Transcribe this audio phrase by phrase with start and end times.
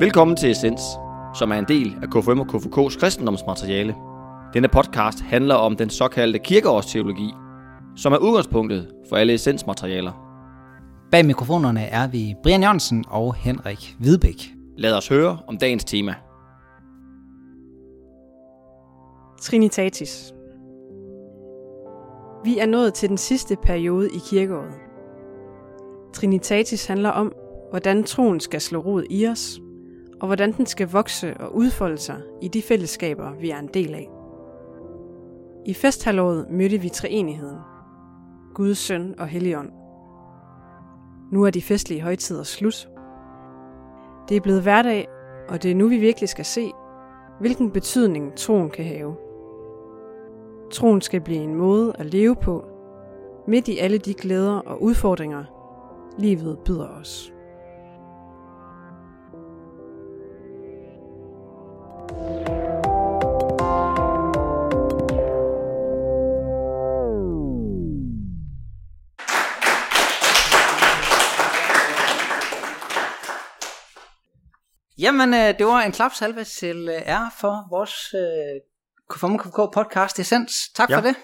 [0.00, 0.80] Velkommen til Essens,
[1.34, 3.94] som er en del af KFM og KFK's kristendomsmateriale.
[4.54, 7.32] Denne podcast handler om den såkaldte kirkeårsteologi,
[7.96, 10.12] som er udgangspunktet for alle essensmaterialer.
[11.10, 14.54] Bag mikrofonerne er vi Brian Jørgensen og Henrik Hvidbæk.
[14.76, 16.14] Lad os høre om dagens tema.
[19.40, 20.34] Trinitatis.
[22.44, 24.74] Vi er nået til den sidste periode i kirkeåret.
[26.14, 27.32] Trinitatis handler om,
[27.70, 29.60] hvordan troen skal slå rod i os,
[30.20, 33.94] og hvordan den skal vokse og udfolde sig i de fællesskaber, vi er en del
[33.94, 34.10] af.
[35.66, 37.58] I festhalvåret mødte vi treenigheden.
[38.54, 39.70] Guds søn og Helligånd.
[41.32, 42.88] Nu er de festlige højtider slut.
[44.28, 45.08] Det er blevet hverdag,
[45.48, 46.72] og det er nu vi virkelig skal se,
[47.40, 49.16] hvilken betydning troen kan have.
[50.70, 52.64] Troen skal blive en måde at leve på,
[53.46, 55.44] midt i alle de glæder og udfordringer,
[56.18, 57.32] livet byder os.
[75.00, 80.52] Jamen, øh, det var en klapsalve til øh, ære for vores øh, podcast Essens.
[80.74, 80.96] Tak ja.
[80.96, 81.14] for det.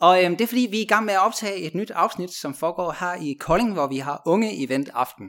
[0.00, 2.30] Og øhm, det er fordi, vi er i gang med at optage et nyt afsnit,
[2.30, 5.26] som foregår her i Kolding, hvor vi har unge event aften.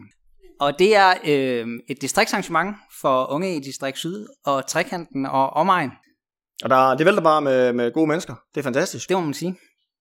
[0.60, 5.92] Og det er øh, et distriktsarrangement for unge i Distrikt Syd og Trekanten og omegn.
[6.64, 8.36] Og der, det vælter bare med, med gode mennesker.
[8.56, 9.10] Det er fantastisk.
[9.10, 9.56] Det må man sige.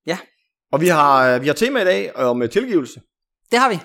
[0.06, 0.19] Ja,
[0.73, 3.01] Og vi har, øh, vi har tema i dag om øh, tilgivelse.
[3.51, 3.80] det har vi.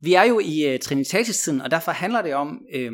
[0.00, 2.92] Vi er jo i øh, Trinitatis-tiden, og derfor handler det om, øh,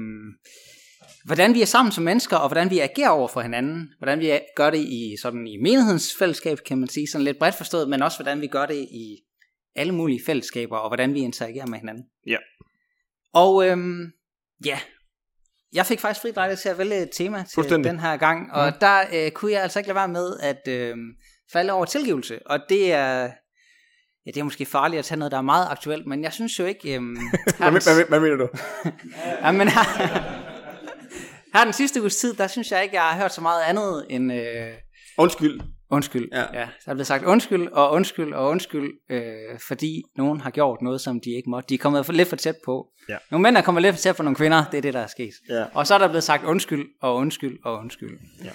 [1.25, 3.89] hvordan vi er sammen som mennesker, og hvordan vi agerer over for hinanden.
[3.98, 7.55] Hvordan vi gør det i, sådan, i menighedens fællesskab, kan man sige, sådan lidt bredt
[7.55, 9.18] forstået, men også hvordan vi gør det i
[9.77, 12.05] alle mulige fællesskaber, og hvordan vi interagerer med hinanden.
[12.27, 12.36] Ja.
[13.34, 14.13] Og øhm,
[14.64, 14.79] ja,
[15.73, 18.80] jeg fik faktisk fri lejlighed til at vælge et tema til den her gang, og
[18.80, 20.96] der øh, kunne jeg altså ikke lade være med at øh,
[21.52, 23.30] falde over tilgivelse, og det er,
[24.27, 26.58] ja, det er måske farligt at tage noget, der er meget aktuelt, men jeg synes
[26.58, 26.94] jo ikke...
[26.94, 27.00] Øh,
[27.58, 28.48] Hvad, hvad, hvad mener du?
[29.42, 29.84] ja, men her,
[31.55, 34.06] her den sidste uges tid, der synes jeg ikke, jeg har hørt så meget andet
[34.10, 34.33] end...
[34.33, 34.72] Øh,
[35.18, 35.60] Undskyld.
[35.90, 36.28] Undskyld.
[36.33, 36.40] Ja.
[36.40, 36.68] ja.
[36.84, 41.00] Der er blevet sagt undskyld og undskyld og undskyld, øh, fordi nogen har gjort noget,
[41.00, 41.68] som de ikke måtte.
[41.68, 42.86] De er kommet for lidt for tæt på.
[43.08, 43.16] Ja.
[43.30, 45.06] Nogle mænd er kommet lidt for tæt på nogle kvinder, det er det, der er
[45.06, 45.33] sket.
[45.48, 45.64] Ja.
[45.74, 48.18] Og så er der blevet sagt undskyld og undskyld og undskyld.
[48.44, 48.50] Ja.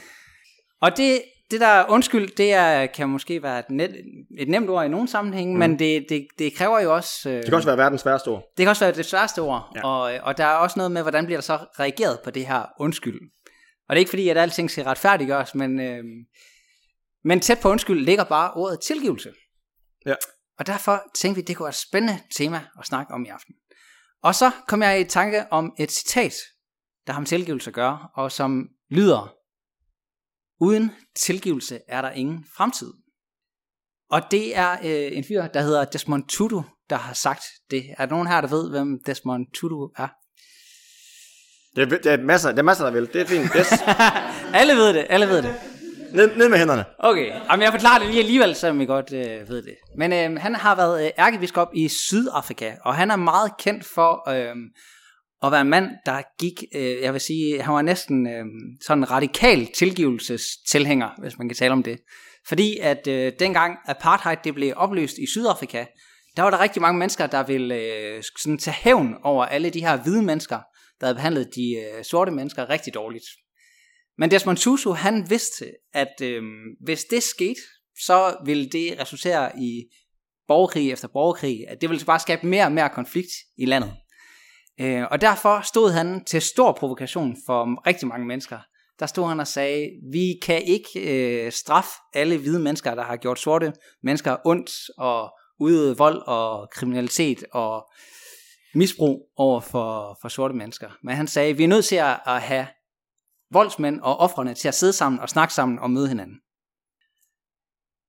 [0.81, 1.21] Og det,
[1.51, 3.95] det der undskyld, det er, kan måske være et, net,
[4.37, 5.59] et nemt ord i nogle sammenhænge, mm.
[5.59, 7.29] men det, det, det kræver jo også...
[7.29, 8.43] Øh, Det kan også være verdens værste ord.
[8.57, 9.87] det kan også være det sværeste ord, ja.
[9.87, 12.65] og, og der er også noget med, hvordan bliver der så reageret på det her
[12.79, 13.19] undskyld.
[13.89, 16.03] Og det er ikke fordi, at alting skal retfærdiggøres, men, øh,
[17.23, 19.29] men tæt på undskyld ligger bare ordet tilgivelse.
[20.05, 20.15] Ja.
[20.59, 23.55] Og derfor tænkte vi, det kunne være et spændende tema at snakke om i aften.
[24.23, 26.33] Og så kom jeg i tanke om et citat,
[27.07, 29.36] der har med tilgivelse at gøre, og som lyder,
[30.59, 32.93] uden tilgivelse er der ingen fremtid.
[34.09, 37.83] Og det er øh, en fyr, der hedder Desmond Tutu, der har sagt det.
[37.97, 40.07] Er der nogen her, der ved, hvem Desmond Tutu er?
[41.75, 43.09] Det er, det er, masser, det er masser, der vil.
[43.13, 43.51] Det er fint.
[43.57, 43.73] Yes.
[44.59, 45.55] alle ved det, alle ved det.
[46.13, 46.85] ned, ned med hænderne.
[46.99, 49.75] Okay, Jamen, jeg forklarer det lige alligevel, så I godt øh, ved det.
[49.97, 54.29] Men øh, han har været øh, ærkebiskop i Sydafrika, og han er meget kendt for
[54.29, 54.55] øh,
[55.43, 58.45] at være en mand, der gik, øh, jeg vil sige, han var næsten øh,
[58.81, 61.99] sådan en radikal tilgivelsestilhænger, hvis man kan tale om det.
[62.47, 65.85] Fordi at øh, dengang apartheid det blev opløst i Sydafrika,
[66.37, 69.81] der var der rigtig mange mennesker, der ville øh, sådan tage hævn over alle de
[69.81, 70.59] her hvide mennesker,
[70.99, 73.25] der havde behandlet de øh, sorte mennesker rigtig dårligt.
[74.17, 76.43] Men Desmond Tutu, han vidste, at øh,
[76.85, 77.61] hvis det skete,
[78.05, 79.83] så ville det resultere i
[80.47, 81.69] borgerkrig efter borgerkrig.
[81.69, 83.93] At det ville bare skabe mere og mere konflikt i landet.
[84.79, 88.59] Øh, og derfor stod han til stor provokation for rigtig mange mennesker.
[88.99, 93.17] Der stod han og sagde, vi kan ikke øh, straffe alle hvide mennesker, der har
[93.17, 97.91] gjort sorte mennesker ondt og udøvet vold og kriminalitet og
[98.75, 100.89] misbrug over for, for sorte mennesker.
[101.03, 102.67] Men han sagde, vi er nødt til at, at have
[103.51, 106.35] voldsmænd og offrene til at sidde sammen og snakke sammen og møde hinanden.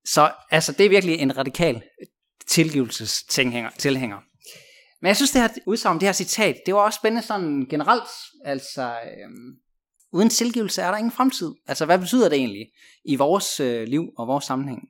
[0.05, 1.83] Så altså, det er virkelig en radikal
[2.47, 3.71] tilgivelsestilhænger.
[3.79, 4.19] tilhænger.
[5.03, 8.11] Men jeg synes, det her udsagn, det her citat, det var også spændende sådan generelt.
[8.45, 9.57] Altså, øhm,
[10.13, 11.55] uden tilgivelse er der ingen fremtid.
[11.67, 12.67] Altså, hvad betyder det egentlig
[13.05, 14.83] i vores øh, liv og vores sammenhæng?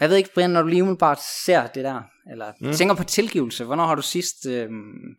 [0.00, 2.72] Jeg ved ikke, Brian, når du lige umiddelbart ser det der, eller mm.
[2.72, 5.16] tænker på tilgivelse, hvornår har du sidst øhm,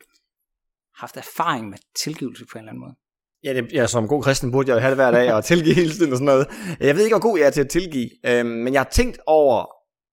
[0.96, 2.96] haft erfaring med tilgivelse på en eller anden måde?
[3.44, 5.76] Ja, det, ja, som god kristen burde jeg jo have det hver dag og tilgive
[5.76, 6.48] hele tiden og sådan noget.
[6.80, 9.20] Jeg ved ikke, hvor god jeg er til at tilgive, øhm, men jeg har tænkt
[9.28, 9.66] over,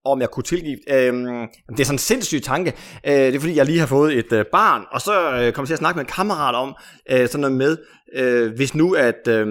[0.04, 0.78] om jeg kunne tilgive.
[0.88, 2.72] Øhm, det er sådan en sindssyg tanke.
[3.06, 5.62] Øh, det er fordi, jeg lige har fået et øh, barn, og så øh, kommer
[5.62, 6.74] jeg til at snakke med en kammerat om
[7.10, 7.76] øh, sådan noget med,
[8.14, 9.46] øh, hvis nu at, øh,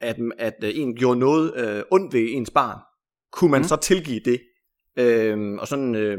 [0.00, 2.78] at, at øh, en gjorde noget øh, ondt ved ens barn,
[3.32, 3.68] kunne man mm.
[3.68, 4.40] så tilgive det?
[4.98, 6.18] Øhm, og sådan øh,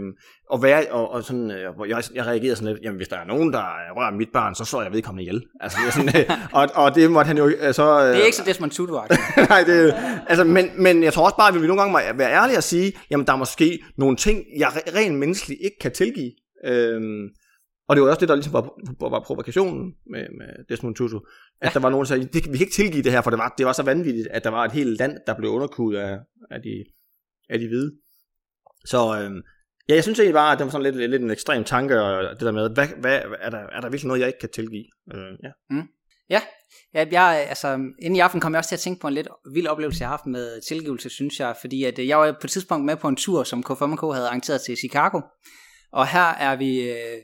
[0.49, 3.25] og være og, og sådan øh, jeg, jeg reagerede sådan lidt jamen hvis der er
[3.25, 3.63] nogen der
[3.95, 5.43] rører mit barn så slår jeg vedkommende ihjel.
[5.59, 8.25] Altså jeg sådan, øh, og, og det måtte han jo øh, så øh, Det er
[8.25, 8.93] ikke så Desmond Tutu
[9.49, 9.95] Nej det
[10.27, 12.63] altså men, men jeg tror også bare at vi nogle gange må være ærlige og
[12.63, 16.31] sige jamen der er måske nogle ting jeg rent menneskeligt ikke kan tilgive.
[16.65, 17.29] Øhm,
[17.89, 21.19] og det var også det der ligesom var, var provokationen med, med Desmond Tutu
[21.61, 23.39] at der var nogen der sagde det, vi kan ikke tilgive det her for det
[23.39, 26.19] var det var så vanvittigt at der var et helt land der blev underkudt af,
[26.51, 26.85] af de
[27.49, 27.91] af de hvide
[28.89, 29.41] så øhm,
[29.89, 32.23] ja, jeg synes egentlig bare, at det var sådan lidt, lidt en ekstrem tanke, og
[32.29, 34.85] det der med, hvad, hvad, er, der, er der virkelig noget, jeg ikke kan tilgive?
[35.13, 35.49] Øh, ja.
[35.69, 35.87] Mm.
[36.29, 36.41] Ja,
[36.93, 39.27] ja jeg, altså, inden i aften kom jeg også til at tænke på en lidt
[39.53, 42.47] vild oplevelse, jeg har haft med tilgivelse, synes jeg, fordi at, øh, jeg var på
[42.47, 45.21] et tidspunkt med på en tur, som KFMK havde arrangeret til Chicago,
[45.91, 47.17] og her er vi øh,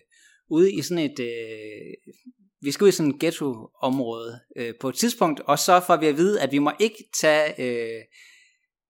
[0.50, 2.14] ude i sådan et, øh,
[2.62, 6.08] vi skal ud i sådan et ghetto-område øh, på et tidspunkt, og så får vi
[6.08, 8.02] at vide, at vi må ikke tage øh,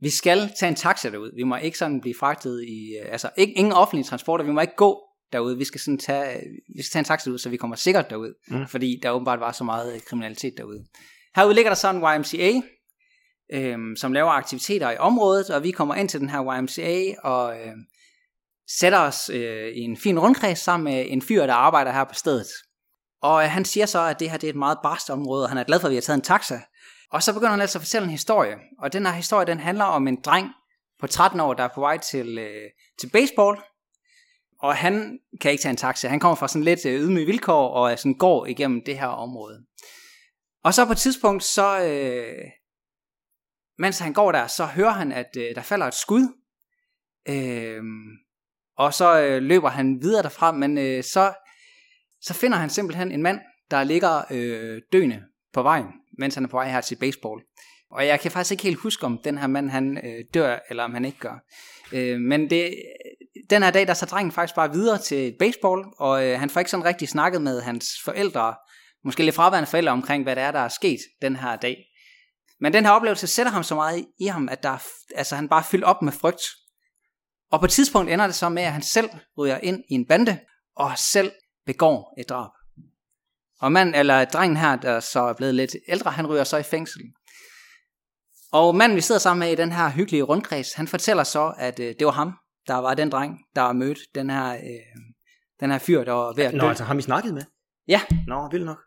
[0.03, 1.31] vi skal tage en taxa derud.
[1.35, 4.61] Vi må ikke sådan blive fragtet i, øh, altså ikke, ingen offentlige transporter, vi må
[4.61, 4.99] ikke gå
[5.33, 5.57] derude.
[5.57, 6.39] Vi skal sådan tage,
[6.75, 8.67] vi skal tage en taxa derud, så vi kommer sikkert derud, mm.
[8.67, 10.85] fordi der åbenbart var så meget øh, kriminalitet derude.
[11.35, 12.61] Herude ligger der så en YMCA,
[13.53, 17.55] øhm, som laver aktiviteter i området, og vi kommer ind til den her YMCA og
[17.55, 17.73] øh,
[18.79, 22.13] sætter os øh, i en fin rundkreds sammen med en fyr, der arbejder her på
[22.13, 22.47] stedet.
[23.21, 25.49] Og øh, han siger så, at det her det er et meget barst område, og
[25.49, 26.59] han er glad for, at vi har taget en taxa,
[27.13, 28.55] og så begynder han altså at fortælle en historie.
[28.79, 30.49] Og den her historie, den handler om en dreng
[30.99, 32.69] på 13 år, der er på vej til, øh,
[32.99, 33.57] til baseball.
[34.59, 36.07] Og han kan ikke tage en taxa.
[36.07, 39.65] Han kommer fra sådan lidt øh, ydmyge vilkår, og sådan går igennem det her område.
[40.63, 42.45] Og så på et tidspunkt, så øh,
[43.77, 46.27] mens han går der, så hører han, at øh, der falder et skud.
[47.29, 47.83] Øh,
[48.77, 51.33] og så øh, løber han videre derfra, men øh, så,
[52.21, 53.39] så finder han simpelthen en mand,
[53.71, 55.23] der ligger øh, døende
[55.53, 57.41] på vejen mens han er på vej her til baseball.
[57.91, 60.83] Og jeg kan faktisk ikke helt huske, om den her mand han øh, dør, eller
[60.83, 61.43] om han ikke gør.
[61.91, 62.75] Øh, men det,
[63.49, 66.59] den her dag, der så drengen faktisk bare videre til baseball, og øh, han får
[66.59, 68.55] ikke sådan rigtig snakket med hans forældre,
[69.05, 71.77] måske lidt fraværende forældre omkring, hvad det er, der er sket den her dag.
[72.59, 74.77] Men den her oplevelse sætter ham så meget i ham, at der,
[75.15, 76.41] altså, han bare fyldt op med frygt.
[77.51, 80.05] Og på et tidspunkt ender det så med, at han selv ryger ind i en
[80.07, 80.39] bande,
[80.75, 81.31] og selv
[81.65, 82.51] begår et drab.
[83.63, 86.63] Og mand, eller drengen her, der så er blevet lidt ældre, han ryger så i
[86.63, 87.01] fængsel.
[88.51, 91.79] Og manden, vi sidder sammen med i den her hyggelige rundkreds, han fortæller så, at
[91.79, 92.33] øh, det var ham,
[92.67, 95.03] der var den dreng, der mødte den her, øh,
[95.59, 96.57] den her fyr, der var ved at dø.
[96.57, 97.43] Nå, altså ham I snakket med?
[97.87, 98.01] Ja.
[98.27, 98.77] Nå, vildt nok.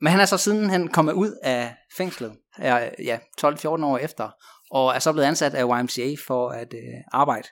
[0.00, 4.30] Men han er så siden han kommet ud af fængslet, ja, 12-14 år efter,
[4.70, 7.48] og er så blevet ansat af YMCA for at øh, arbejde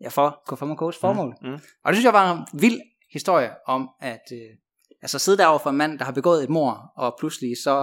[0.00, 1.34] ja, for KFMK's formål.
[1.42, 1.60] Mm, mm.
[1.84, 2.80] Og det synes jeg var en vild
[3.12, 4.50] historie om, at øh,
[5.02, 7.78] Altså sidde derovre for en mand, der har begået et mor, og pludselig så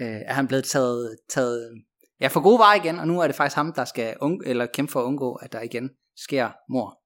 [0.00, 1.82] øh, er han blevet taget, taget
[2.20, 4.66] ja, for gode vej igen, og nu er det faktisk ham, der skal ung, eller
[4.66, 7.02] kæmpe for at undgå, at der igen sker mor.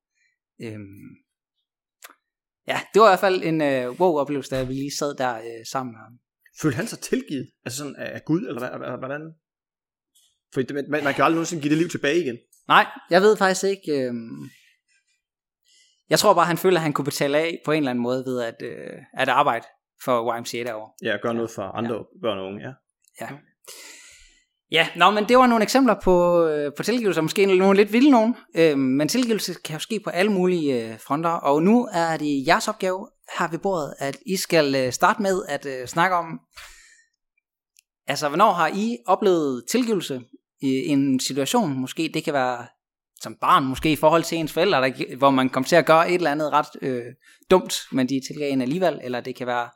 [0.63, 1.09] Øhm,
[2.67, 5.67] ja, det var i hvert fald en øh, wow-oplevelse, da vi lige sad der øh,
[5.73, 6.13] sammen med ham.
[6.61, 7.51] Følte han sig tilgivet?
[7.65, 9.35] Altså sådan af Gud, eller hvad, hvordan?
[10.55, 12.39] For man, man kan jo aldrig nogensinde give det liv tilbage igen.
[12.69, 13.93] Nej, jeg ved faktisk ikke.
[13.93, 14.15] Øh,
[16.11, 18.25] jeg tror bare, han føler, at han kunne betale af på en eller anden måde
[18.27, 19.67] ved at, øh, at arbejde
[20.05, 20.91] for YMCA derovre.
[21.03, 22.03] Ja, gøre noget for andre ja.
[22.23, 22.73] børn og unge, ja.
[23.21, 23.29] Ja.
[24.71, 28.11] Ja, nå, men det var nogle eksempler på, øh, på tilgivelse, måske nogle lidt vilde
[28.11, 32.17] nogen, øh, men tilgivelse kan jo ske på alle mulige øh, fronter, og nu er
[32.17, 33.09] det jeres opgave
[33.39, 36.41] her ved bordet, at I skal øh, starte med at øh, snakke om,
[38.07, 40.23] altså hvornår har I oplevet tilgivelse
[40.63, 42.67] i en situation, måske det kan være
[43.21, 46.09] som barn måske i forhold til ens forældre, der, hvor man kom til at gøre
[46.09, 47.05] et eller andet ret øh,
[47.51, 49.69] dumt, men de tilgav en alligevel, eller det kan være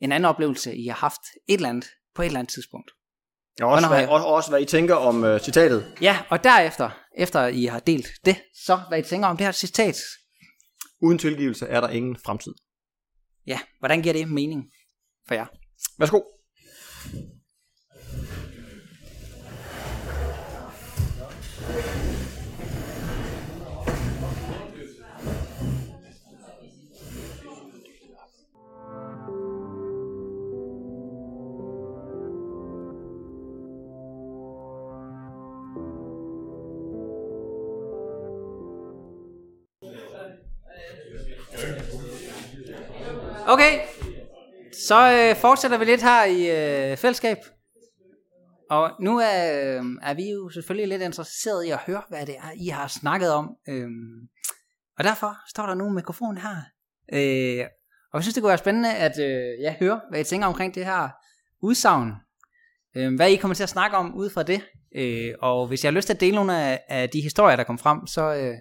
[0.00, 2.90] en anden oplevelse, I har haft et eller andet på et eller andet tidspunkt.
[3.60, 5.94] Ja, også, hvad, også, også hvad I tænker om øh, citatet.
[6.00, 9.52] Ja, og derefter, efter I har delt det, så hvad I tænker om det her
[9.52, 9.96] citat.
[11.02, 12.54] Uden tilgivelse er der ingen fremtid.
[13.46, 14.64] Ja, hvordan giver det mening
[15.28, 15.46] for jer?
[15.98, 16.20] Værsgo.
[43.50, 43.80] Okay,
[44.86, 46.40] så øh, fortsætter vi lidt her i
[46.90, 47.36] øh, fællesskab.
[48.70, 52.36] Og nu er, øh, er vi jo selvfølgelig lidt interesseret i at høre, hvad det
[52.36, 53.50] er, I har snakket om.
[53.68, 53.88] Øh,
[54.98, 56.56] og derfor står der nu en mikrofon her.
[57.12, 57.66] Øh,
[58.12, 60.74] og jeg synes, det kunne være spændende at øh, ja, høre, hvad I tænker omkring
[60.74, 61.08] det her
[61.62, 62.12] udsagn.
[62.96, 64.62] Øh, hvad I kommer til at snakke om ud fra det.
[64.96, 67.64] Øh, og hvis jeg har lyst til at dele nogle af, af de historier, der
[67.64, 68.54] kom frem, så øh,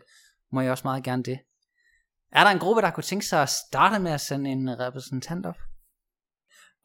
[0.51, 1.39] må jeg også meget gerne det.
[2.31, 5.45] Er der en gruppe, der kunne tænke sig at starte med at sende en repræsentant
[5.45, 5.55] op?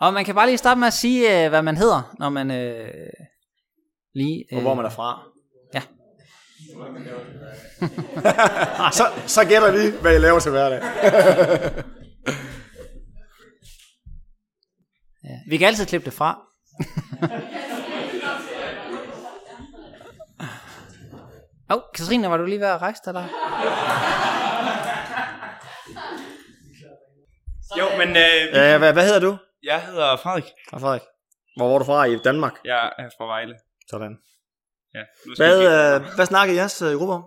[0.01, 2.51] Og man kan bare lige starte med at sige, øh, hvad man hedder, når man
[2.51, 3.11] øh,
[4.15, 4.45] lige...
[4.53, 5.23] Øh, Og hvor man er fra.
[5.75, 5.83] Ja.
[8.99, 10.83] så, så gætter vi, hvad I laver til hverdag.
[15.25, 15.39] ja.
[15.49, 16.41] Vi kan altid klippe det fra.
[21.71, 24.42] Åh, oh, Katrine, var du lige ved at rejse dig der?
[27.79, 29.37] Jo, men øh, Ja, hvad, hvad hedder du?
[29.63, 30.49] jeg hedder Frederik.
[30.71, 31.03] Fra Frederik.
[31.57, 32.55] Hvor var du fra i Danmark?
[32.65, 33.55] Jeg er fra Vejle.
[33.91, 34.19] Sådan.
[34.95, 37.25] Ja, nu skal Hvad, øh, hvad snakker jeres øh, gruppe om?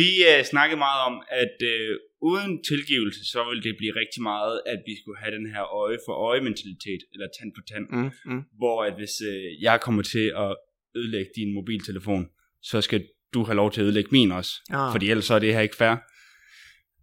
[0.00, 1.90] vi øh, snakkede meget om, at øh,
[2.30, 5.98] uden tilgivelse, så ville det blive rigtig meget, at vi skulle have den her øje
[6.06, 7.86] for øje mentalitet, eller tand på tand.
[7.90, 8.42] Mm, mm.
[8.60, 10.56] Hvor at hvis øh, jeg kommer til at
[10.96, 12.28] ødelægge din mobiltelefon,
[12.62, 13.00] så skal
[13.34, 14.52] du have lov til at ødelægge min også.
[14.70, 14.92] Ah.
[14.92, 15.96] Fordi ellers så er det her ikke fair.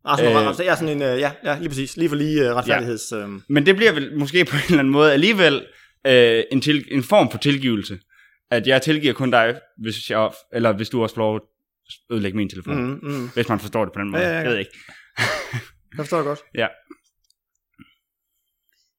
[0.05, 0.31] Altså, Øh.
[0.31, 1.98] øh, jeg er sådan en, øh, ja, ja, lige præcis.
[1.98, 3.12] Lige for lige uh, retfærdigheds...
[3.12, 3.17] Ja.
[3.17, 5.65] Øh, Men det bliver vel måske på en eller anden måde alligevel
[6.08, 8.00] øh, en, til, en form for tilgivelse.
[8.51, 11.41] At jeg tilgiver kun dig, hvis, jeg, eller hvis du også får lov at
[12.12, 12.84] ødelægge min telefon.
[12.84, 13.29] mm, mm.
[13.34, 14.24] Hvis man forstår det på den måde.
[14.24, 14.41] Ja, ja, ja.
[14.41, 14.72] Jeg ved ikke.
[15.91, 16.39] Jeg forstår det godt.
[16.55, 16.67] Ja.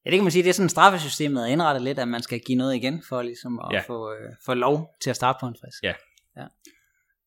[0.05, 2.39] Ja, det kan man sige, det er sådan straffesystemet er indrettet lidt, at man skal
[2.39, 3.77] give noget igen, for ligesom at Ja.
[3.77, 3.83] ja.
[3.87, 5.83] få, øh, få lov til at starte på en frisk.
[5.83, 5.93] Ja.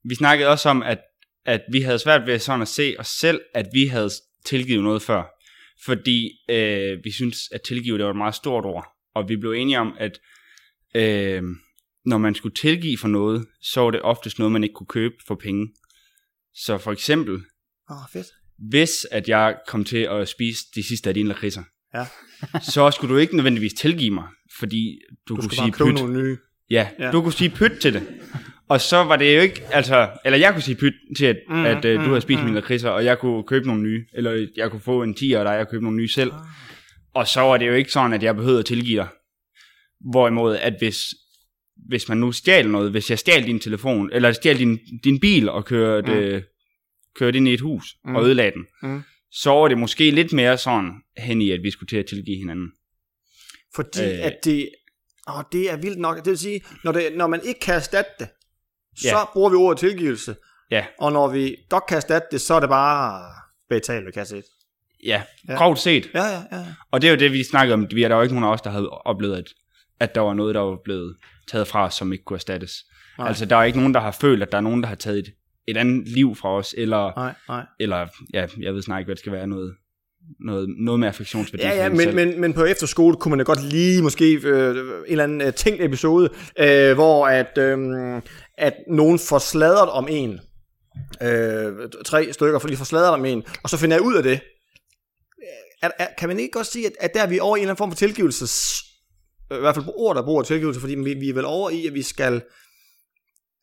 [0.09, 0.99] Vi snakkede også om, at,
[1.47, 4.11] at vi havde svært ved sådan at se os selv, at vi havde
[4.45, 5.23] tilgivet noget før.
[5.85, 8.87] Fordi øh, vi synes at tilgive, det var et meget stort ord.
[9.15, 10.19] Og vi blev enige om, at
[10.95, 11.43] øh,
[12.05, 15.15] når man skulle tilgive for noget, så var det oftest noget, man ikke kunne købe
[15.26, 15.69] for penge.
[16.55, 17.35] Så for eksempel,
[17.91, 18.26] oh, fedt.
[18.71, 21.62] hvis at jeg kom til at spise de sidste af dine lakridser,
[21.95, 22.07] Ja.
[22.73, 24.99] så skulle du ikke nødvendigvis tilgive mig, fordi
[25.29, 25.95] du, Du kunne sige pyt.
[25.95, 26.37] nogle nye.
[26.71, 26.88] Ja.
[26.99, 28.03] ja, du kunne sige pyt til det.
[28.68, 31.64] Og så var det jo ikke, altså, eller jeg kunne sige pyt til, at, Mm,
[31.64, 32.44] at du mm, havde spist mm.
[32.44, 35.44] mine lakridser, og jeg kunne købe nogle nye, eller jeg kunne få en 10 og
[35.44, 36.32] dig og købe nogle nye selv.
[37.14, 39.08] Og så var det jo ikke sådan, at jeg behøvede at tilgive dig.
[40.11, 40.99] Hvorimod, at hvis,
[41.88, 45.49] hvis man nu stjal noget, hvis jeg stjal din telefon, eller stjal din, din bil
[45.49, 46.18] og kørte, Mm.
[46.18, 46.42] øh,
[47.18, 48.14] kørte ind i et hus Mm.
[48.16, 49.02] og ødelagde den, Mm.
[49.30, 52.37] så var det måske lidt mere sådan hen i, at vi skulle til at tilgive
[52.38, 52.73] hinanden.
[53.75, 54.18] Fordi øh.
[54.18, 54.25] Øh.
[54.26, 54.68] at det...
[55.28, 56.16] Åh, det er vildt nok.
[56.16, 58.28] Det vil sige, når, det, når man ikke kan erstatte det,
[59.00, 59.25] så Ja.
[59.33, 60.37] bruger vi ordet tilgivelse.
[60.71, 60.85] Ja.
[61.00, 63.23] Og når vi godt kan erstatte det, så er det bare
[63.71, 64.45] betalt ved kasse 1.
[65.05, 65.55] Ja, Ja.
[65.55, 66.11] grovt set.
[66.15, 66.65] Ja, ja, ja.
[66.91, 67.87] Og det er jo det, vi snakkede om.
[67.91, 69.45] Vi er der jo ikke nogen af os, der havde oplevet, at,
[70.00, 71.17] at der var noget, der var blevet
[71.50, 72.73] taget fra os, som ikke kunne erstattes.
[73.19, 73.29] Nej.
[73.29, 75.19] Altså, der er ikke nogen, der har følt, at der er nogen, der har taget
[75.19, 75.26] et,
[75.69, 77.65] et andet liv fra os, eller, Nej, nej.
[77.81, 79.75] eller ja, jeg ved snart ikke, hvad det skal være, noget,
[80.41, 81.65] noget, noget med affektionsværdi.
[81.65, 84.71] Ja, ja, en men, men, men på efterskole kunne man da godt lige måske øh,
[84.76, 87.79] en eller anden øh, tænkt episode, øh, hvor at, øh,
[88.59, 90.41] at nogen får sladret om en.
[91.23, 91.73] Øh,
[92.05, 94.41] tre stykker får lige får sladret om en, og så finder jeg ud af det.
[95.83, 97.63] Er, er, kan man ikke godt sige, at, at der er vi over i en
[97.63, 98.83] eller anden form for tilgivelses...
[99.51, 101.87] I hvert fald på ord, der bruger tilgivelse, fordi vi, vi er vel over i,
[101.87, 102.43] at vi skal...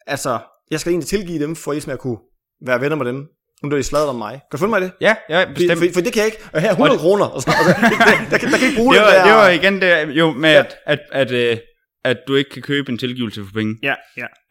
[0.07, 0.39] Altså,
[0.71, 2.17] jeg skal egentlig tilgive dem, for ligesom at kunne
[2.65, 3.27] være venner med dem.
[3.63, 4.31] Nu er de sladret om mig.
[4.31, 4.91] Kan du følge mig i det?
[5.01, 5.79] Ja, ja, For, bestemt.
[5.79, 6.37] for, for, det kan jeg ikke.
[6.53, 7.25] Og her er 100 kroner.
[7.25, 9.25] Og så, og der, der, der, kan, der kan ikke bruge det, der.
[9.25, 10.59] det var igen det, jo med, ja.
[10.59, 11.57] at, at, at, øh,
[12.03, 13.79] at du ikke kan købe en tilgivelse for penge.
[13.83, 13.95] Ja,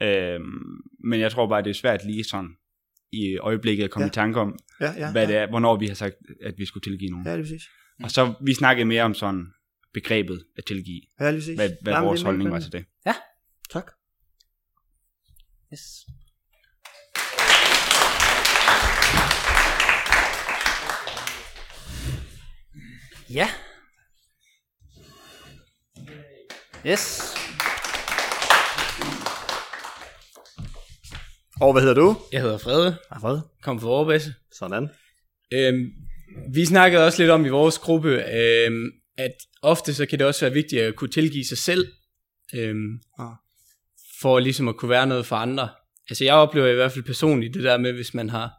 [0.00, 0.34] ja.
[0.34, 0.44] Øhm,
[1.04, 2.50] men jeg tror bare, det er svært lige sådan
[3.12, 4.06] i øjeblikket at komme Ja.
[4.06, 4.10] ja.
[4.10, 5.12] i tanke om, Ja, ja.
[5.12, 5.28] hvad ja.
[5.32, 7.26] det er, hvornår vi har sagt, at vi skulle tilgive nogen.
[7.26, 7.62] Ja, lige præcis.
[8.04, 9.46] Og så vi snakkede mere om sådan
[9.94, 11.00] begrebet at tilgive.
[11.20, 11.54] Ja, lige præcis.
[11.56, 12.84] Hvad, hvad Jamen, vores det er holdning var til det.
[13.70, 13.90] Tak.
[15.72, 16.06] Yes.
[23.30, 23.48] Ja.
[26.86, 27.31] Yes.
[31.62, 32.16] Og hvad hedder du?
[32.32, 33.40] Jeg hedder Frede, Ja, Fred.
[33.62, 34.34] kom fra Vorbasse.
[34.58, 34.88] Sådan.
[35.52, 35.90] Øhm,
[36.54, 40.40] vi snakkede også lidt om i vores gruppe, øhm, at ofte så kan det også
[40.44, 41.92] være vigtigt at kunne tilgive sig selv,
[42.54, 43.26] øhm, Ah.
[44.20, 45.68] for ligesom at kunne være noget for andre.
[46.10, 48.50] Altså jeg oplever i hvert fald personligt det der med, hvis man har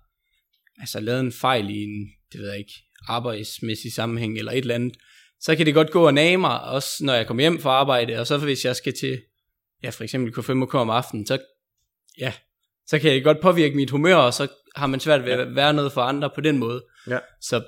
[0.80, 2.74] altså, lavet en fejl i en, det ved jeg ikke,
[3.08, 4.98] arbejdsmæssig sammenhæng eller et eller andet,
[5.40, 8.20] så kan det godt gå og nage mig, også når jeg kommer hjem fra arbejde,
[8.20, 9.22] og så hvis jeg skal til,
[9.84, 11.38] ja for eksempel K5 og om aftenen, så,
[12.20, 12.34] ja,
[12.88, 15.74] så kan det godt påvirke mit humør, og så har man svært ved at være
[15.74, 16.84] noget for andre på den måde.
[17.08, 17.20] Ja.
[17.42, 17.64] Så,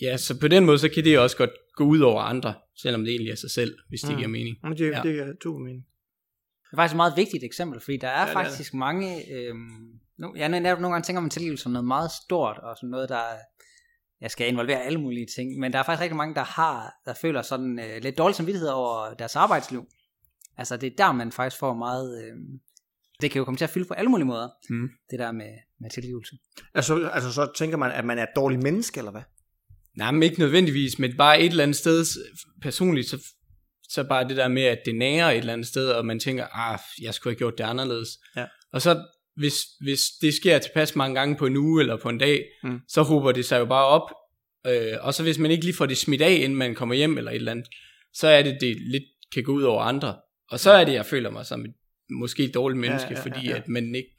[0.00, 3.04] ja, så på den måde, så kan det også godt gå ud over andre, selvom
[3.04, 4.16] det egentlig er sig selv, hvis det Mm.
[4.16, 4.56] giver mening.
[4.62, 5.00] Men det, Ja.
[5.02, 5.84] det er to mening.
[6.72, 8.78] er faktisk et meget vigtigt eksempel, fordi der er Ja, ja, det er faktisk det.
[8.78, 9.32] mange...
[9.32, 12.90] Øhm, nu, jeg netop nogle gange tænker man tilgivelse som noget meget stort, og sådan
[12.90, 13.20] noget, der
[14.20, 17.14] jeg skal involvere alle mulige ting, men der er faktisk rigtig mange, der har, der
[17.14, 19.84] føler sådan øh, lidt dårlig samvittighed over deres arbejdsliv.
[20.58, 22.24] Altså det er der, man faktisk får meget...
[22.24, 22.32] Øh,
[23.20, 24.88] det kan jo komme til at fylde på alle mulige måder, Mm.
[25.10, 26.36] det der med, med tilgivelse.
[26.74, 29.22] Altså, altså så tænker man, at man er et dårligt menneske, eller hvad?
[29.96, 32.04] Nej, men ikke nødvendigvis, men bare et eller andet sted,
[32.62, 33.18] personligt, så,
[33.88, 36.46] så bare det der med, at det nærer et eller andet sted, og man tænker,
[36.52, 38.08] ah, jeg skulle have gjort det anderledes.
[38.36, 38.46] Ja.
[38.72, 39.04] Og så,
[39.36, 42.70] hvis, hvis det sker tilpas mange gange på en uge eller på en dag, Mm.
[42.70, 42.80] mm.
[42.88, 44.10] så hober det sig jo bare op.
[44.66, 47.18] Øh, og så hvis man ikke lige får det smidt af, inden man kommer hjem
[47.18, 47.66] eller et eller andet,
[48.14, 49.04] så er det, det lidt
[49.34, 50.16] kan gå ud over andre.
[50.50, 51.74] Og så er det, jeg føler mig som et
[52.10, 53.56] måske et dårligt menneske, ja, ja, fordi ja.
[53.56, 54.16] at man ikke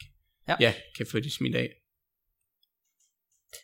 [0.47, 0.55] Ja.
[0.59, 0.65] ja.
[0.67, 1.69] Ja, kan få det smidt af.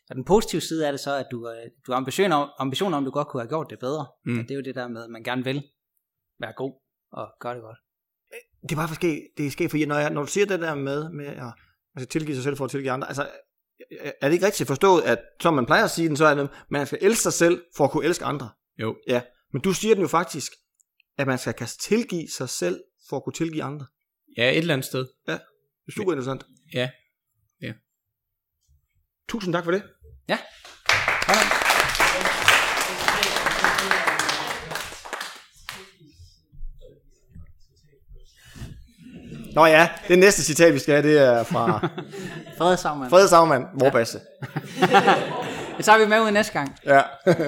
[0.10, 2.98] Og den positive side er det så, at du, øh, du har ambitioner om, ambitioner
[2.98, 4.08] om, du godt kunne have gjort det bedre.
[4.26, 4.40] Mm.
[4.40, 5.64] Og det er jo det der med, at man gerne vil
[6.40, 6.74] være god
[7.12, 7.78] og gøre det godt.
[8.62, 10.60] Det er bare for ske, det er sket, fordi når, jeg, når du siger det
[10.60, 11.54] der med, med at
[11.96, 13.30] altså, tilgive sig selv for at tilgive andre, altså,
[14.22, 16.50] er det ikke rigtigt forstået, at som man plejer at sige den, så er det,
[16.70, 18.50] man skal elske sig selv for at kunne elske andre?
[18.80, 18.96] Jo.
[19.08, 19.22] Ja,
[19.54, 20.52] men du siger den jo faktisk,
[21.18, 23.86] at man skal kan tilgive sig selv for at kunne tilgive andre.
[24.38, 25.08] Ja, et eller andet sted.
[25.26, 25.34] Det
[25.88, 26.46] er super interessant.
[26.74, 26.90] Ja.
[27.62, 27.74] Ja.
[29.30, 29.84] Tusind tak for det.
[30.30, 30.38] Ja.
[39.56, 41.90] Nå ja, det næste citat, vi skal have, det er fra
[42.58, 43.10] Fred sammen.
[43.10, 44.20] Frede Sagmann, Vorbasse.
[45.78, 46.76] Det tager vi med ud næste gang.
[46.86, 47.02] Ja.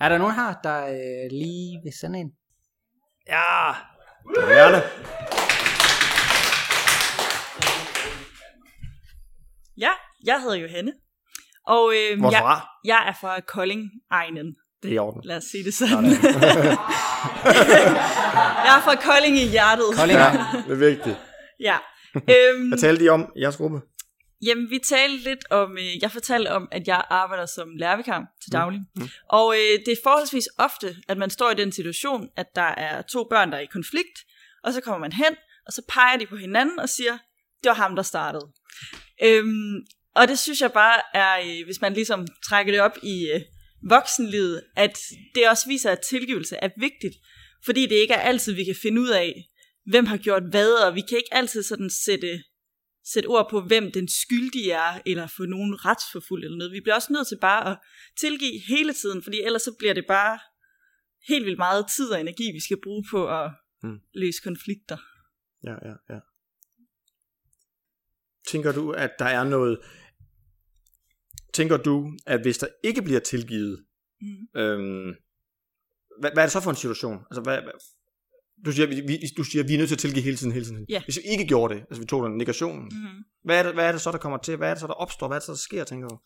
[0.00, 2.32] Er der nogen her, der øh, lige vil sende en?
[3.28, 3.72] ja.
[4.30, 4.82] Gerne.
[9.78, 9.90] Ja,
[10.26, 10.92] jeg hedder Johanne.
[11.66, 12.66] Og øh, jeg, Hvorfra?
[12.84, 14.56] jeg er fra Kolding Egnen.
[14.82, 15.20] Det er i orden.
[15.24, 16.04] Lad os sige det sådan.
[18.66, 19.84] jeg er fra Kolding i hjertet.
[19.98, 20.18] Kolding.
[20.18, 20.32] Ja,
[20.66, 21.16] det er vigtigt.
[21.60, 21.76] Ja.
[22.14, 23.80] Øhm, Hvad talte de om i jeres gruppe?
[24.42, 28.52] Jamen, vi talte lidt om, øh, jeg fortalte om, at jeg arbejder som lærervikar til
[28.52, 28.80] daglig.
[28.96, 29.08] Mm.
[29.28, 33.02] Og øh, det er forholdsvis ofte, at man står i den situation, at der er
[33.02, 34.18] to børn, der er i konflikt,
[34.64, 37.12] og så kommer man hen, og så peger de på hinanden og siger,
[37.62, 38.52] det var ham, der startede.
[39.22, 39.76] Øhm,
[40.14, 43.40] og det synes jeg bare er, øh, hvis man ligesom trækker det op i øh,
[43.88, 44.98] voksenlivet, at
[45.34, 47.14] det også viser, at tilgivelse er vigtigt,
[47.64, 49.48] fordi det ikke er altid, vi kan finde ud af,
[49.86, 52.42] hvem har gjort hvad, og vi kan ikke altid sådan sætte
[53.04, 56.72] sætte ord på, hvem den skyldige er, eller få nogen retsforfulgt eller noget.
[56.72, 57.78] Vi bliver også nødt til bare at
[58.20, 60.38] tilgive hele tiden, fordi ellers så bliver det bare
[61.28, 63.50] helt vildt meget tid og energi, vi skal bruge på at
[63.84, 64.00] Mm.
[64.14, 64.96] løse konflikter.
[65.64, 66.18] Ja, ja, ja.
[68.48, 69.80] Tænker du, at der er noget...
[71.54, 73.84] Tænker du, at hvis der ikke bliver tilgivet,
[74.20, 74.60] Mm.
[74.60, 75.14] øhm,
[76.20, 77.24] hvad, hvad er det så for en situation?
[77.30, 77.58] Altså, hvad,
[78.66, 80.86] du, siger, vi, du siger, vi er nødt til at tilgive hele tiden, hele tiden.
[80.88, 81.02] Ja.
[81.04, 82.98] Hvis vi ikke gjorde det, altså vi tog den negationen, mm.
[82.98, 83.24] Mm.
[83.44, 84.56] hvad, er det, hvad er det så, der kommer til?
[84.56, 85.26] Hvad er det så, der opstår?
[85.28, 86.18] Hvad er det så, der sker, tænker du?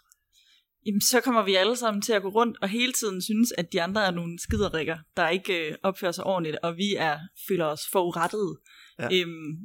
[0.87, 3.72] Jamen, så kommer vi alle sammen til at gå rundt og hele tiden synes, at
[3.72, 7.18] de andre er nogle skiderikker, der ikke øh, opfører sig ordentligt, og vi er
[7.49, 8.57] føler os forurettede.
[8.99, 9.09] Ja.
[9.12, 9.57] Øhm,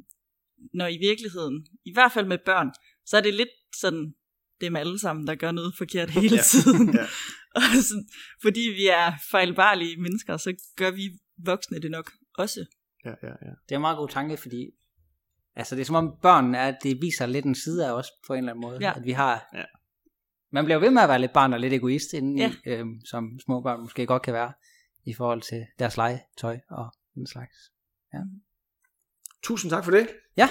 [0.74, 2.68] når i virkeligheden, i hvert fald med børn,
[3.06, 3.48] så er det lidt
[3.80, 4.12] sådan,
[4.60, 6.42] det er med alle sammen, der gør noget forkert hele Ja.
[6.42, 6.94] tiden.
[6.94, 7.04] Ja.
[7.56, 8.08] og sådan,
[8.42, 11.10] fordi vi er fejlbarlige mennesker, så gør vi
[11.44, 12.64] voksne det nok også.
[13.04, 13.50] Ja, ja, ja.
[13.68, 14.70] Det er en meget god tanke, fordi
[15.56, 18.32] altså, det er som om børn er, det viser lidt en side af os på
[18.32, 18.78] en eller anden måde.
[18.80, 18.92] Ja.
[18.96, 19.64] At vi har, Ja.
[20.54, 22.52] Man bliver ved med at være lidt barn og lidt egoist inden, Ja.
[22.66, 22.70] ja.
[22.78, 24.52] øhm, som små børn måske godt kan være,
[25.04, 27.56] i forhold til deres legetøj og den slags.
[29.42, 30.08] Tusind tak for det.
[30.36, 30.48] Ja,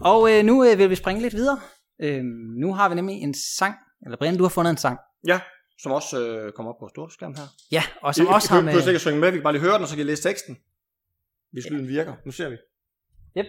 [0.00, 1.60] og øh, nu øh, vil vi springe lidt videre.
[2.00, 2.26] Øhm,
[2.60, 3.74] nu har vi nemlig en sang,
[4.04, 4.98] eller Brian, du har fundet en sang.
[5.26, 5.40] Ja,
[5.78, 7.46] som også øh, kommer op på storskærm her.
[7.72, 8.94] Ja, og som I, også I har behøver ikke med...
[8.94, 10.58] at synge med, vi kan bare lige høre den, og så kan I læse teksten.
[11.52, 12.14] Hvis lyden virker.
[12.24, 12.56] Nu ser vi.
[13.38, 13.46] Yep.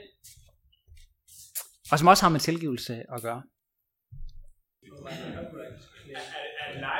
[1.91, 3.43] Og som også har med tilgivelse at gøre.
[6.81, 6.99] Når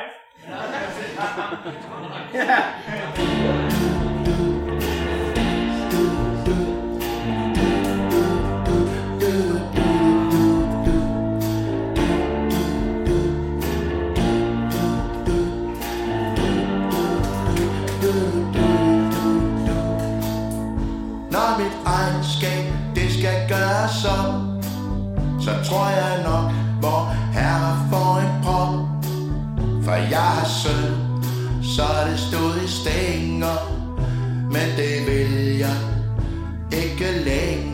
[25.45, 29.05] Så tror jeg nok, hvor herre får en prop.
[29.84, 30.95] For jeg er sød,
[31.63, 33.58] så det stod i stænger.
[34.51, 35.77] Men det vil jeg
[36.71, 37.64] ikke længere.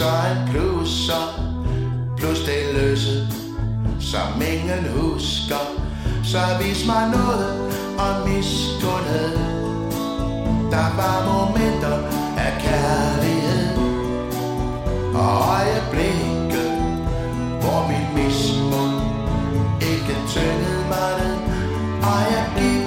[0.00, 1.24] Minuser end plusser
[2.16, 3.26] Plus det løse
[4.00, 5.64] Som ingen husker.
[6.24, 9.36] Så vis mig noget om miskundhed
[10.70, 11.96] Der var momenter
[12.38, 13.76] af kærlighed.
[15.14, 16.64] Og øjeblikke
[17.60, 18.92] Hvor min mismod
[19.80, 21.36] Ikke tyngede mig ned.
[22.02, 22.79] Og jeg gik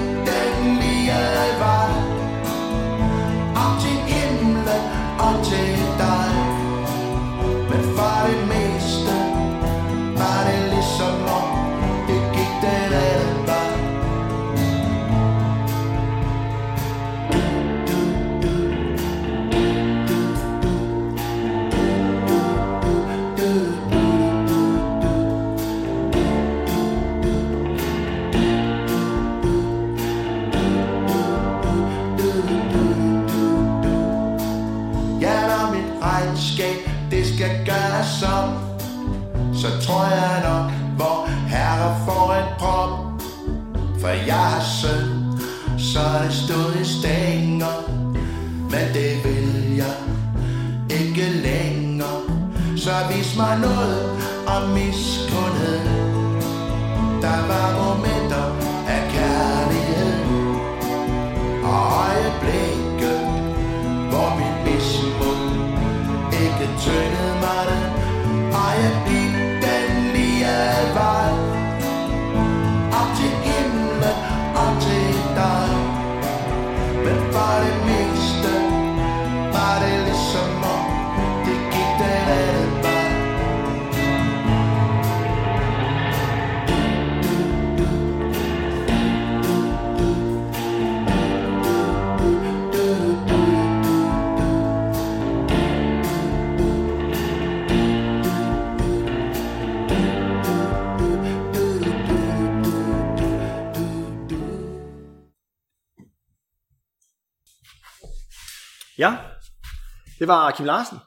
[110.24, 110.98] det var Kim Larsen.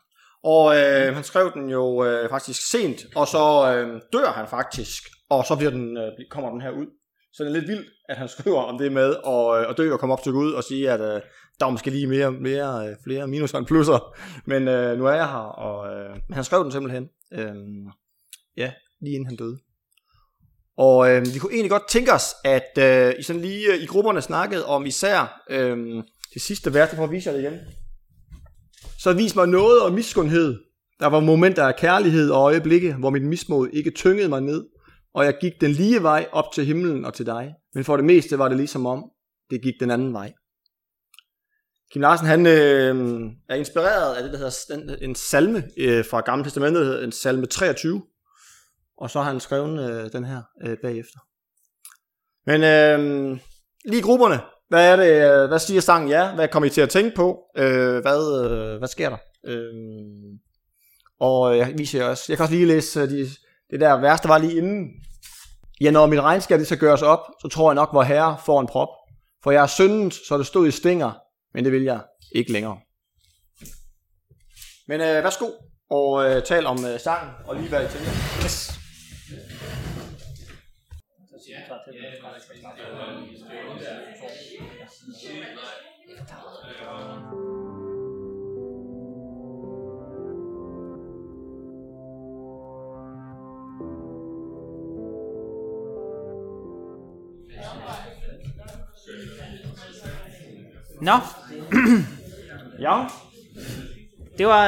[0.43, 5.03] Og øh, han skrev den jo øh, faktisk sent, og så øh, dør han faktisk,
[5.30, 6.86] og så bliver den, øh, kommer den her ud.
[7.34, 9.93] Så det er lidt vildt, at han skriver om det med at, øh, at dø
[9.93, 11.21] og komme op til ud og sige, at øh,
[11.60, 14.15] der var måske lige mere, mere øh, flere minus end plusser.
[14.45, 17.56] Men øh, nu er jeg her, og øh, men han skrev den simpelthen, øh,
[18.58, 19.58] ja, lige inden han døde.
[20.77, 23.86] Og øh, vi kunne egentlig godt tænke os, at øh, I sådan lige øh, i
[23.86, 26.03] grupperne snakkede om især øh,
[26.34, 27.60] det sidste vers, for at vise jer det igen.
[28.98, 30.60] Så vis mig noget og miskundhed.
[31.00, 34.66] Der var momenter af kærlighed og øjeblikke, hvor mit mismod ikke tyngede mig ned,
[35.14, 37.54] og jeg gik den lige vej op til himlen og til dig.
[37.74, 39.04] Men for det meste var det ligesom om,
[39.50, 40.34] det gik den anden vej.
[41.92, 46.44] Kim Larsen, han øh, er inspireret af det, der hedder en salme øh, fra Gamle
[46.44, 48.02] Testamentet, der hedder en salme 23.
[48.98, 51.20] Og så har han skrevet øh, den her øh, bagefter.
[52.46, 53.40] Men øh,
[53.86, 56.36] lige grupperne, hvad er det, øh, hvad siger sangen ja?
[56.36, 57.39] Hvad kommer I til at tænke på?
[57.58, 59.17] Øh, hvad, øh, hvad sker der?
[59.45, 60.39] Øhm, øh,
[61.19, 63.30] og jeg viser jer også, jeg kan også lige læse øh, de,
[63.71, 64.88] det der værste var lige inden.
[65.82, 68.62] Ja, når mit regnskab det skal gøres op, så tror jeg nok, hvor herre får
[68.62, 68.89] en prop.
[69.43, 71.12] For jeg er syndens, så det stod i stinger,
[71.53, 71.99] men det vil jeg
[72.32, 72.77] ikke længere.
[74.88, 75.45] Men øh, værsgo
[75.89, 78.12] og øh, tal om øh, sangen, og lige hvad I tænker.
[78.43, 78.77] Yes.
[101.02, 101.12] Nå,
[102.80, 103.06] Ja.
[104.38, 104.68] det var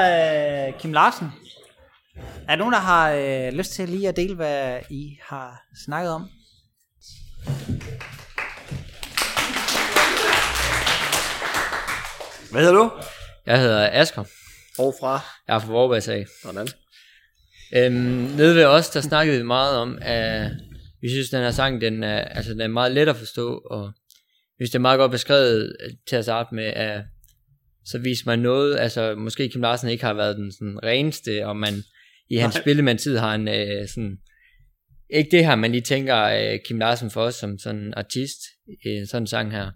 [0.68, 1.28] øh, Kim Larsen.
[2.16, 6.12] Er der nogen, der har øh, lyst til lige at dele, hvad I har snakket
[6.12, 6.30] om?
[12.52, 12.92] Hvad hedder du?
[13.46, 14.24] Jeg hedder Asger.
[14.80, 15.20] Og fra?
[15.48, 16.26] Jeg er fra Vorbergs af.
[16.44, 16.68] Sådan.
[17.76, 17.94] Øhm,
[18.38, 20.52] nede ved os, der snakkede vi meget om, at
[21.02, 23.92] vi synes, den her sang, den er, altså, den er meget let at forstå, og
[24.60, 27.04] jeg synes, det er meget godt beskrevet øh, til at starte med, at
[27.86, 31.58] så viser man noget, altså måske Kim Larsen ikke har været den sådan reneste, og
[31.58, 31.74] man
[32.30, 34.18] i hans spillemandtid har han øh, sådan,
[35.10, 38.40] ikke det her, man lige tænker øh, Kim Larsen for os som sådan en artist
[38.86, 39.72] i en sådan sang her,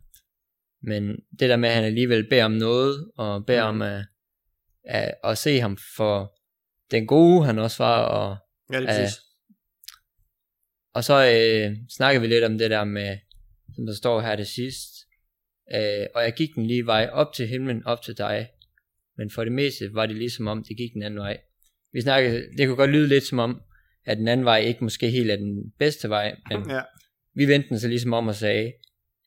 [0.84, 3.76] men det der med, at han alligevel beder om noget, og beder Mm.
[3.76, 4.06] om at,
[4.86, 6.34] at, at se ham for
[6.92, 8.38] den gode, han også var, og
[8.74, 9.20] Ja, det er præcis.
[10.94, 13.18] og så øh, snakkede vi lidt om det der med,
[13.76, 14.92] som der står her det sidst.
[15.76, 18.50] Øh, og jeg gik den lige vej op til himlen, op til dig.
[19.18, 21.38] Men for det meste var det ligesom om, det gik den anden vej.
[21.92, 23.62] Vi snakkede, det kunne godt lyde lidt som om,
[24.06, 26.82] at den anden vej ikke måske helt er den bedste vej, men Ja.
[27.34, 28.74] vi vendte den så ligesom om og sagde,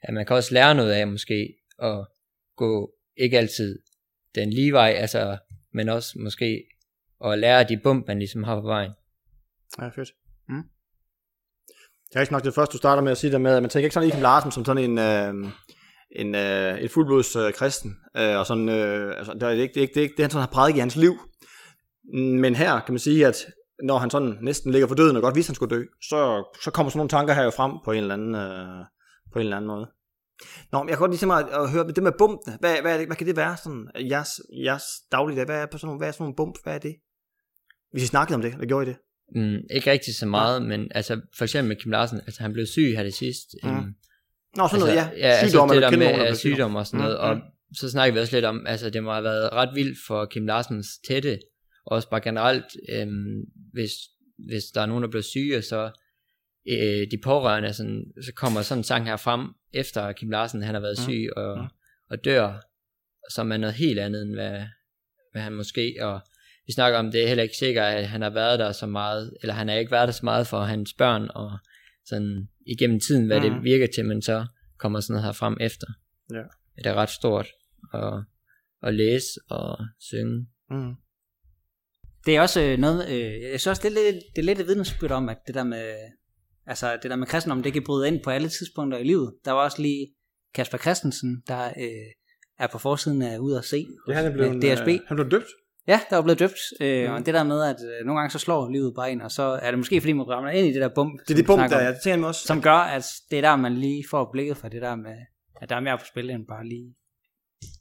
[0.02, 2.06] at man kan også lære noget af måske at
[2.56, 3.78] gå ikke altid
[4.34, 5.38] den lige vej, altså,
[5.72, 6.64] men også måske
[7.24, 8.92] at lære de bump, man ligesom har på vejen.
[9.80, 10.12] Ja, fedt.
[10.48, 10.62] Mm.
[12.08, 13.70] Det er ikke nok det første, du starter med at sige der med, at man
[13.70, 15.52] tænker ikke sådan Ikem Larsen som sådan en, øh,
[16.16, 19.76] en, øh, en fuldblods øh, kristen, øh, og sådan, øh, altså, det er ikke det,
[19.76, 21.14] er ikke, det, er ikke det, han sådan har prædiket i hans liv.
[22.14, 23.46] Men her kan man sige, at
[23.82, 26.44] når han sådan næsten ligger for døden og godt vidste, at han skulle dø, så,
[26.64, 28.84] så kommer sådan nogle tanker her jo frem på en eller anden, øh,
[29.32, 29.86] på en eller anden måde.
[30.72, 32.56] Nå, men jeg kan godt lige tænke mig at, høre det med bumpene.
[32.60, 33.56] Hvad, hvad, er det, hvad kan det være?
[33.56, 34.30] Sådan, jeres,
[34.64, 36.54] jeres dagligdag, hvad er, på sådan nogle, hvad er sådan nogle bump?
[36.62, 36.96] Hvad er det?
[37.92, 38.98] Hvis I snakkede om det, hvad gjorde I det?
[39.34, 42.66] Mm, ikke rigtig så meget, men altså for eksempel med Kim Larsen, altså han blev
[42.66, 43.46] syg her det sidst.
[43.62, 43.70] Mm.
[43.70, 43.94] Mm.
[44.56, 45.08] Nå, sådan noget, ja.
[45.16, 47.36] ja Sygdomme, altså det der med nogen, der ja, sygdom og sådan Mm, noget, og
[47.36, 47.42] mm.
[47.74, 50.46] så snakker vi også lidt om, altså det må have været ret vildt for Kim
[50.46, 51.38] Larsens tætte,
[51.86, 53.40] og også bare generelt, øhm,
[53.72, 53.90] hvis,
[54.48, 55.90] hvis der er nogen, der bliver syge, og så
[56.70, 60.74] øh, de pårørende, sådan, så kommer sådan en sang her frem, efter Kim Larsen han
[60.74, 61.66] har været Mm, syg og, mm.
[62.10, 62.60] og dør,
[63.30, 64.62] som er noget helt andet, end hvad,
[65.32, 66.20] hvad han måske, og
[66.66, 69.36] vi snakker om, det er heller ikke sikkert, at han har været der så meget,
[69.42, 71.58] eller han har ikke været der så meget for hans børn, og
[72.04, 73.54] sådan igennem tiden, hvad mm.
[73.54, 74.46] Det virker til, men så
[74.78, 75.86] kommer sådan noget her frem efter.
[76.30, 76.42] Ja.
[76.76, 77.46] Det er ret stort
[77.94, 78.24] at,
[78.82, 80.46] at læse og synge.
[80.70, 80.94] Mm.
[82.26, 84.60] Det er også øh, noget, øh, jeg synes også, det er lidt, det er lidt
[84.60, 85.94] et vidnesbyrd om, at det der med,
[86.66, 89.34] altså det der med kristendom, det kan bryde ind på alle tidspunkter i livet.
[89.44, 90.06] Der var også lige
[90.54, 92.12] Kasper Christensen, der øh,
[92.58, 93.86] er på forsiden af Ud at se.
[94.08, 94.88] Ja, han er blevet, DSB.
[94.88, 95.46] Øh, han blev døbt.
[95.88, 96.58] Ja, der var blevet døbt.
[96.80, 97.14] Øh, Mm.
[97.14, 99.42] Og det der med, at øh, nogle gange så slår livet bare ind, og så
[99.42, 101.12] er det måske fordi, man rammer ind i det der bump.
[101.12, 101.92] Det er som de vi bump, der er.
[101.92, 102.46] Det tænker jeg også.
[102.46, 105.16] Som gør, at det er der, man lige får blikket for det der med,
[105.62, 106.94] at der er mere på spil, end bare lige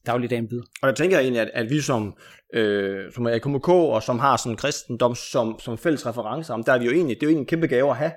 [0.06, 0.63] dagligdagen byder.
[0.82, 2.18] Og jeg tænker egentlig, at, at vi som,
[2.54, 6.74] øh, som er KMK, og som har sådan kristendom som, som fælles reference, om, der
[6.74, 8.12] er vi jo egentlig, det er jo egentlig en kæmpe gave at have,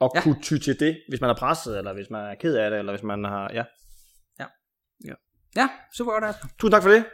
[0.00, 0.18] at Ja.
[0.18, 0.22] ja.
[0.22, 2.78] kunne ty til det, hvis man er presset, eller hvis man er ked af det,
[2.78, 3.64] eller hvis man har, ja.
[5.56, 6.36] Ja, super godt.
[6.60, 7.04] Tusind tak for det.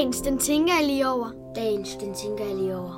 [0.00, 1.52] Dagens, den tænker jeg lige over.
[1.54, 2.94] Dagens, den tænker jeg lige over.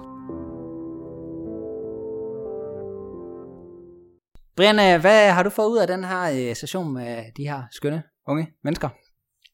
[4.56, 7.62] Brian, øh, hvad har du fået ud af den her øh, session med de her
[7.72, 8.88] skønne unge mennesker?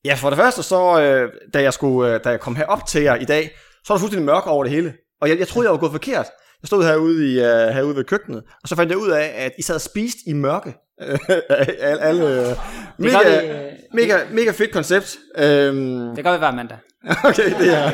[0.04, 3.14] Ja, for det første, så øh, da, jeg skulle, da jeg kom herop til jer
[3.14, 3.50] i dag,
[3.84, 4.94] så var der fuldstændig mørk over det hele.
[5.20, 6.26] Og jeg, jeg troede, jeg var gået forkert.
[6.62, 7.34] Jeg stod herude, i,
[7.74, 10.32] herude ved køkkenet, og så fandt jeg ud af, at I sad og spiste i
[10.32, 10.74] mørke.
[11.00, 12.56] Alle, alle, øh,
[12.98, 15.18] mega, vi, øh, mega, mega fedt koncept.
[15.38, 16.78] Øhm, Det gør vi hver mandag.
[17.24, 17.90] okay, det er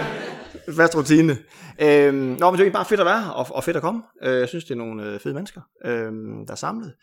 [0.76, 1.36] fast rutine.
[1.80, 3.82] Øhm, nå, men det er egentlig bare fedt at være her, og, og fedt at
[3.82, 4.02] komme.
[4.22, 6.94] Øh, jeg synes, det er nogle øh, fede mennesker, øhm, der er samlet.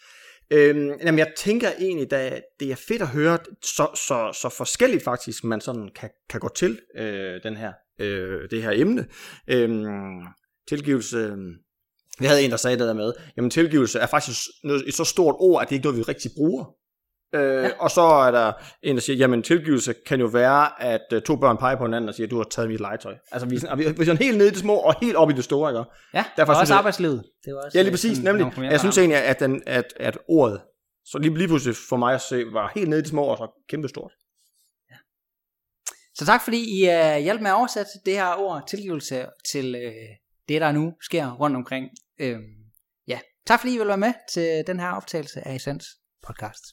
[0.54, 5.04] Øhm, jamen, jeg tænker egentlig, at det er fedt at høre, så, så, så forskelligt
[5.04, 9.06] faktisk, man sådan kan, kan gå til øh, den her, øh, det her emne.
[9.48, 10.22] Øhm,
[10.70, 11.38] tilgivelse, øh,
[12.19, 15.04] vi havde en, der sagde det der med, jamen tilgivelse er faktisk noget, et så
[15.04, 16.65] stort ord, at det ikke er noget, vi rigtig bruger.
[17.36, 17.69] Øh, ja.
[17.80, 21.36] Og så er der en, der siger, jamen tilgivelse kan jo være, at uh, to
[21.36, 23.15] børn peger på hinanden og siger, du har taget mit legetøj.
[23.32, 25.30] Altså vi, er sådan- vi, er sådan helt nede i det små og helt op
[25.30, 25.84] i det store, ikke?
[26.13, 27.24] Ja, Derfor og også jeg- arbejdslivet.
[27.45, 28.54] Det var også, Ja, lige øh, præcis, sådan nemlig.
[28.54, 30.62] fra mere Jeg synes egentlig, at, den, at, at ordet,
[31.06, 33.38] så lige, lige pludselig for mig at se, var helt nede i det små og
[33.38, 34.12] så kæmpestort.
[36.15, 39.91] Så tak fordi I uh, hjalp med at oversætte det her ord tilgivelse til uh,
[40.52, 41.90] det, der nu sker rundt omkring.
[42.20, 42.42] Øhm,
[43.08, 45.86] ja, tak fordi I vil være med til den her optagelse af Essens
[46.28, 46.64] podcast.